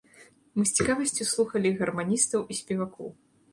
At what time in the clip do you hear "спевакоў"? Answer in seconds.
2.63-3.09